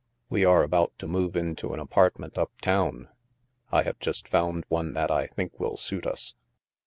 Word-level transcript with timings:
We 0.31 0.43
are 0.45 0.63
about 0.63 0.97
to 0.97 1.07
move 1.07 1.35
into 1.35 1.75
an 1.75 1.79
apartment 1.79 2.35
up 2.35 2.59
town. 2.59 3.09
I 3.71 3.83
have 3.83 3.99
just 3.99 4.27
found 4.27 4.65
one 4.67 4.93
that 4.95 5.11
I 5.11 5.27
think 5.27 5.59
will 5.59 5.77
suit 5.77 6.07
us." 6.07 6.33